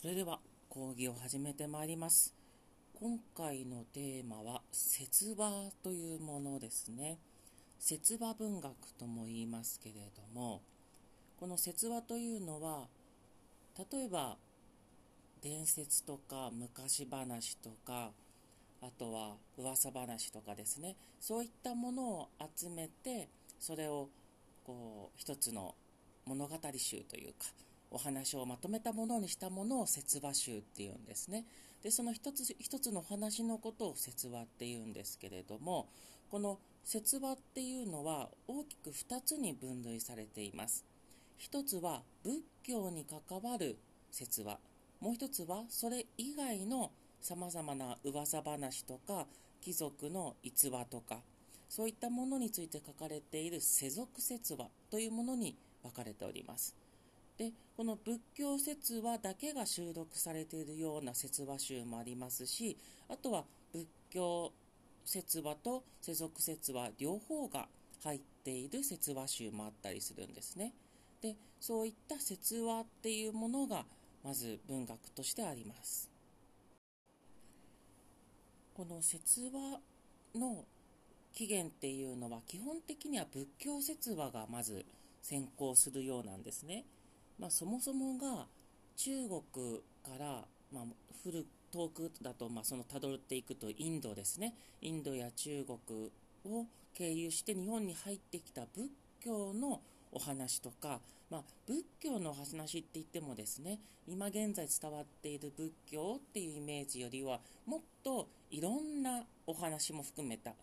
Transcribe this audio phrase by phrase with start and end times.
[0.00, 2.32] それでは講義を始めてまいります。
[2.94, 7.18] 今回のテーマは説話というものですね。
[7.80, 10.62] 説話文学とも言いますけれども
[11.40, 12.86] この説話というのは
[13.76, 14.36] 例えば
[15.42, 18.12] 伝説とか昔話とか
[18.80, 20.94] あとは噂話とかですね。
[21.18, 23.28] そういったものを集めて
[23.58, 24.08] それを
[24.64, 25.74] こう一つの
[26.24, 27.46] 物語集というか
[27.90, 31.46] お話をまとめたものにしたものを説話集っていうんですね。
[31.82, 35.88] で、その一つ一つの話のことを説話っていうんですけれども、
[36.30, 40.84] この説話っていうのは大きく2つに分類されています。
[41.36, 43.78] 一つは仏教に関わる
[44.10, 44.58] 説話。
[45.00, 49.26] もう一つはそれ以外のさまざまな噂話とか
[49.60, 51.20] 貴族の逸話とか
[51.68, 56.74] そういったものについて書かれている世俗説話というものに分かれております。
[57.38, 62.76] でこの仏教説話だけが収録されているような説話集もありますし
[63.08, 64.52] あとは仏教
[65.04, 67.68] 説話と世俗説話両方が
[68.02, 70.72] 入っている説話集もあったりするんですね
[71.22, 73.84] でそういった説話っていうものが
[74.24, 76.10] まず文学としてあります
[78.74, 79.80] この説話
[80.34, 80.64] の
[81.34, 84.84] 起源っていうのは基本的には仏教説話がまず
[85.22, 86.84] 先行するようなんですね。
[87.38, 88.46] まあ、そもそもが
[88.96, 89.42] 中国
[90.02, 90.84] から、まあ、
[91.22, 94.54] 古遠くだと、まあ、その辿っていくとインドですね。
[94.80, 96.10] インドや中国
[96.44, 101.00] を経由して日本に入ってきた仏教のお話とか、
[101.30, 110.54] まあ、仏教のお話って言ってもですね今現在伝わっている仏教っていうイメージよりはもっといろんなお話も含めた、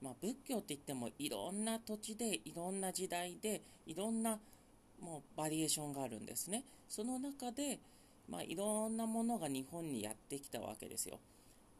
[0.00, 4.38] まあ、仏教って言ってもいろんな土地でいろんな時代でいろんな
[5.00, 6.64] もうバリエーションがあるんですね。
[6.88, 7.78] その中で、
[8.28, 11.18] まあ、いろんなものが日本にやってきたわけですよ。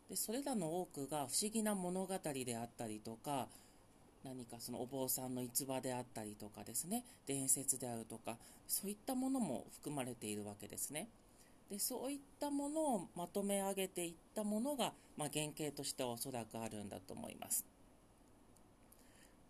[0.08, 3.48] でそれらの多くが不思議な物語であったりとか
[4.22, 8.36] 何かそのお坊さんの逸話であったりとかですね伝説であるとか
[8.66, 11.08] そういったものも含まれているわけですね。
[11.70, 17.64] でそういったものをまとめ上げていったものが、まあ、原型としてはおそらくあるんだと思います。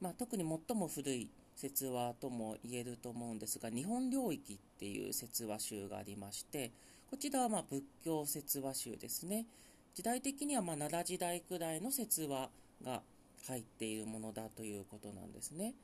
[0.01, 6.73] まあ、特に最も古い説話とも言えると思うんですが日本領域っていう説話集がありまして
[7.11, 9.47] こちらはま仏教説話集ですね。
[9.95, 12.51] 時代的にはま奈良時代くらいの説話
[12.85, 13.03] が
[13.47, 15.75] 入っているものだということなんですね。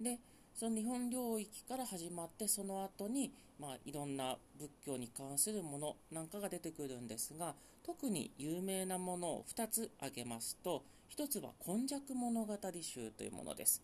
[0.00, 0.18] で
[0.54, 10.84] その日本領域から始まってその後にまあいろんな仏教に関するものなんかが出てくるんですが特に有名なものを2つ挙げますと
[11.16, 13.82] 1つは「今昔物語集」というものです。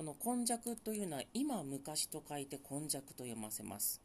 [0.00, 4.00] この今昔というのは今昔と書いて今昔と読ませます。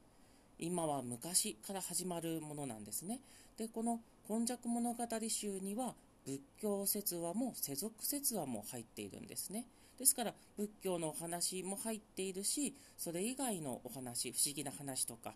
[0.60, 3.22] 今は昔から始まるものなんですね。
[3.56, 5.96] で、この今昔物語集には
[6.26, 9.68] 仏教説話も世俗説話も入っているんですね。
[9.98, 15.34] ですから仏教のお話も入っているし、それ以外のお話、不思議な話とか、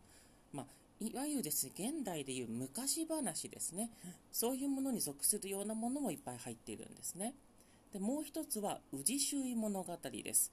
[0.51, 0.65] まあ、
[0.99, 3.91] いわゆるですね、現代でいう昔話ですね。
[4.33, 7.33] そういうものに属するようなものもいっぱい入っているんですね。
[7.93, 10.51] でもう一つは宇治周囲物語です。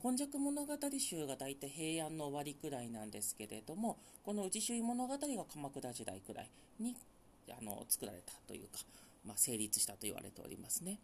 [0.00, 5.18] 今昔物語集が大体平安の終わりくらいなんですけれどもこの宇治周囲物語が
[5.52, 6.96] 鎌倉時代くらいに
[7.50, 8.78] あの作られたというか、
[9.26, 11.00] まあ、成立したと言われておりますね。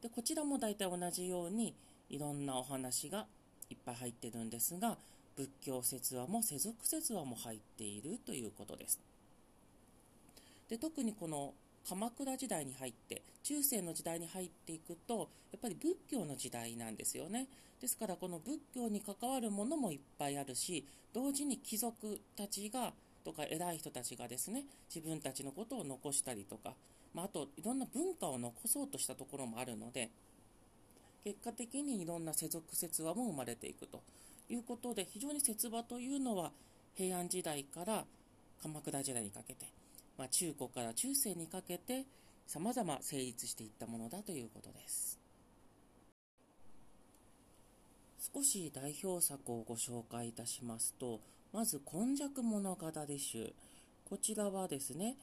[0.00, 1.74] でこちらも大体同じように
[2.08, 3.26] いろんなお話が
[3.70, 4.96] いっぱい入ってるんですが
[5.34, 9.00] 仏教説話も世俗説話も入っているということです。
[10.68, 11.54] で特にこの
[11.88, 17.46] 鎌倉時代に入って中世の時代に入っていくとやっぱり仏教の時代なんですよね。
[17.80, 20.84] ですからこの仏教に関わるものもいっぱいあるし
[21.14, 22.92] 同時に貴族たちが
[23.24, 26.74] とか偉い人たちがですね自分たちのことを残したりとか、
[27.14, 30.10] まあ、あといろんな文化を残そうとしたところもあるので
[31.22, 34.02] 結果的にいろんな世俗説話も生まれていくと
[34.48, 36.50] いうことで非常に説話というのは
[36.94, 38.04] 平安時代から
[38.60, 39.77] 鎌倉時代にかけて
[40.18, 42.04] まあ、中古から中世にかけて
[42.46, 45.18] 様々成立していったものだということです。
[48.34, 51.20] 少し代表作をご紹介いたしますと
[51.52, 53.54] まず「今昔物語集」
[54.04, 55.16] こちらはですね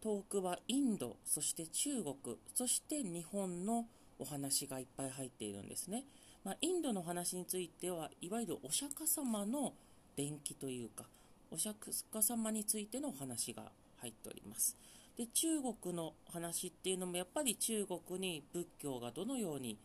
[0.00, 2.16] 遠くはインドそして中国
[2.54, 3.86] そして日本の
[4.18, 6.04] お話がいっぱい入っているんですね、
[6.44, 9.74] まあ、インドの話についてはいわゆるお釈迦様の
[10.16, 11.04] 伝記というか
[11.50, 13.70] お釈迦様についてのお話が
[14.00, 14.76] 入っております。
[15.16, 19.78] で中国の話っていうのもやっぱり中国に仏教がどのように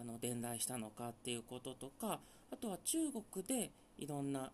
[0.00, 2.20] あの伝来したのかっていうこととか
[2.52, 4.52] あとは中国でいろんな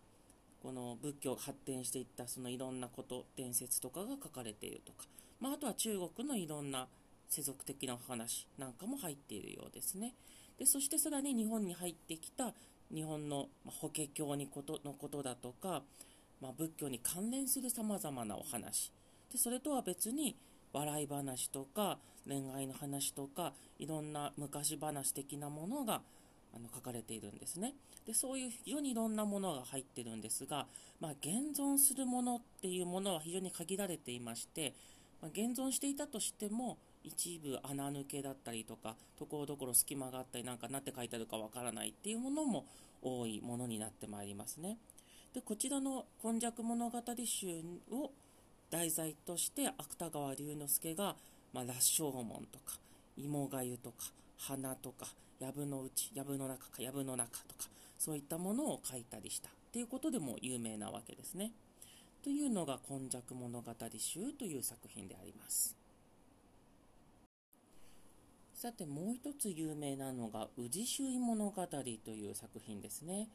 [0.63, 5.05] この仏教が発展していったそのいろんなこと伝説とかが書かれているとか、
[5.39, 6.87] まあ、あとは中国のいろんな
[7.29, 10.15] 世俗的なお話なんかも入っているようですね
[10.57, 12.53] でそしてさらに日本に入ってきた
[12.93, 15.83] 日本の法華経にことのことだとか、
[16.41, 18.91] まあ、仏教に関連するさまざまなお話。
[19.31, 20.37] でそれとは別に
[20.73, 21.97] 笑い話とか
[22.27, 26.01] 恋愛の話とかいろんな昔話的なものが
[26.53, 27.73] あの書かれているんですね。
[28.05, 30.67] でそういう非常にいろんなものが入ってるんですが、
[30.99, 34.73] まあ、現存するものっていうものは非常に限られていまして、
[35.21, 42.65] まあ、現存していたとしても一部穴抜けだったりとかところどころ隙間があったりなんか何て書いてあるかわからないっていうものも
[43.01, 44.77] 多いものになってまいりますね。
[45.37, 47.63] でこちらの「今昔物語集」
[47.93, 48.11] を
[48.71, 51.15] 題材として芥川龍之介が、
[51.53, 52.79] まあ、羅生門とか
[53.15, 55.05] 芋がゆとか花とか
[55.39, 57.69] 藪の内藪の中か藪の中とか
[57.99, 61.51] そういったものを書いたりしたっていうことでも有名なわけですね。
[62.23, 65.75] というのが「今昔物語集」という作品であります。
[68.55, 73.29] さてもう一つ有名なのが「宇治周囲物語」という作品ですね。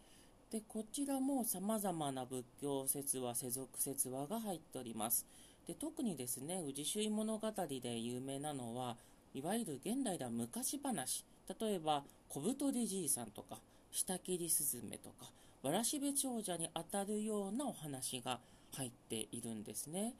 [0.53, 5.25] でこちらもさまざまな仏教説話世俗説話が入っております。
[5.67, 7.51] で特にですね宇治周物語
[7.81, 8.99] で有名なのは
[9.33, 11.25] いわゆる現代では昔話。
[11.59, 13.57] 例えば小太りじいさんとか
[13.91, 15.31] 下切りスズメとか
[15.63, 18.39] わらしべ長者にあたるようなお話が
[18.73, 20.13] 入っているんですね。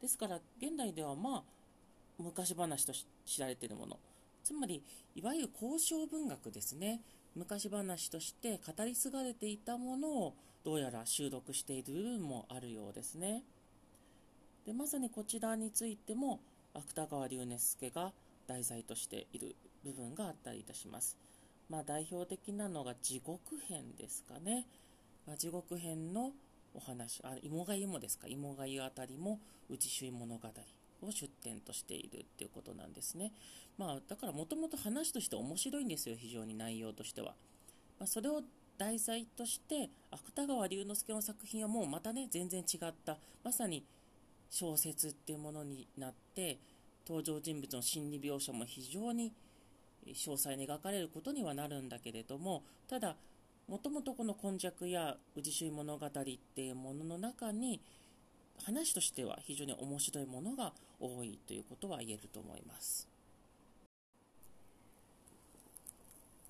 [0.00, 1.42] ですから現代ではまあ
[2.20, 2.92] 昔話と
[3.26, 3.98] 知られているもの。
[4.44, 4.80] つまり
[5.16, 7.00] いわゆる交渉文学ですね。
[7.34, 10.34] 昔話として語り継がれていたものを
[10.64, 13.42] どうやら収録している部分もあるようですね。
[14.66, 16.40] でまさにこちらについても
[16.74, 18.12] 芥川龍之介が
[18.46, 21.16] 題材としている部分があったりいたします。
[21.68, 24.66] まあ、代表的なのが地獄編ですかね。
[25.26, 26.32] まあ、地獄編の
[26.74, 29.40] お話、あ芋がゆもですか、芋がゆあたりも
[29.70, 30.48] 内周物語
[31.06, 33.32] を出典としているっていうことなんですね。
[33.78, 37.34] まあ、だからもともと話として面白いんですよ、非常に内容としては。
[37.98, 38.42] まあ、それを
[38.78, 43.84] 題材として芥川龍之介の作品はもうまたね全然違ったまさに
[44.50, 46.58] 小説っていうものになって
[47.06, 49.32] 登場人物の心理描写も非常に
[50.06, 53.14] 詳細に描かれることにはなるんだけれどもただ
[53.68, 57.80] もともとこの「今昔」や「宇治周囲物語」っていうものの中に
[58.64, 63.08] 話としては非常に面白いものが多いということは言えると思います。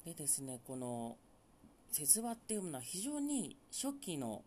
[0.05, 1.17] でですね、この
[1.93, 4.43] 説話っていうものは非常に初期の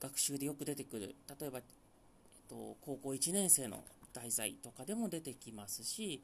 [0.00, 1.14] 学習でよく出てくる。
[1.40, 1.64] 例えば、えっ
[2.48, 3.82] と、高校1年生の
[4.12, 6.22] 題材とかでも出てきますし、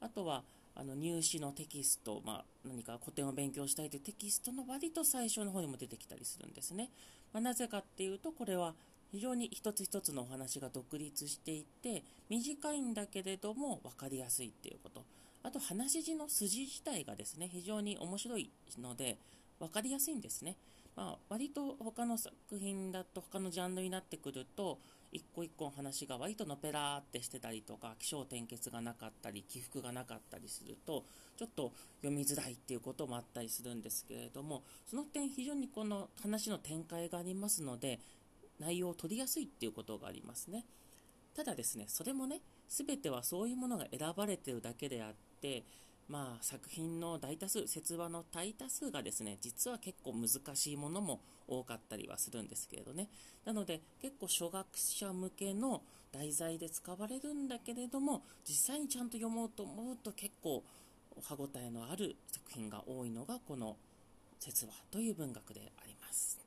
[0.00, 0.42] あとは、
[0.76, 6.90] あの入試のテキスト、まあ、何か古典を勉強したいというテキストの割と最初の方にも出てきたりするんですね。
[7.32, 8.74] まあ、なぜかっていうと、これは
[9.14, 15.04] 非常に一つ一つのお話が独立していて短いんだけれども分かりやすいっていうこと。
[15.44, 18.50] あと話し字の筋自体がですね非常に面白い
[18.82, 19.18] ので
[19.60, 20.56] 分かりやすいんですね、
[20.96, 24.78] まあ、割と他の作品だと他のジャンルになってくると
[25.12, 31.04] 一個一個の話が割とのぺらーってしてたりとか起承転結がなかったり起伏がなかったりすると
[31.36, 38.00] ちょっと読みづらいっていうこともあったりするんですけれどもその点非常にこの話の展開がありますので
[38.58, 40.64] 内容を取りやすいっていうことがありますね。
[41.34, 45.64] ただですね、それもね、全てはそういうものが選ばれてるだけであって、
[46.08, 53.08] まあ、作品の大多数、説話の大多数がですね、実は結構難しいものも多かったりはするんですけれどね。
[53.44, 60.62] なので、結構初学者向けの題材で使われるんだけれども、実際にちゃんと読もうと思うと結構
[61.22, 63.76] 歯応えのある作品が多いのがこの
[64.38, 66.43] 説話という文学であります。